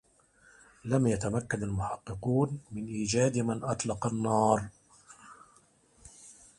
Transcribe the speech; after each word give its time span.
لم 0.85 1.07
يتمكّن 1.07 1.63
المحقّقون 1.63 2.59
من 2.71 2.85
إيجاد 2.87 3.37
من 3.37 3.63
أطلق 3.63 4.07
النّار. 4.07 4.67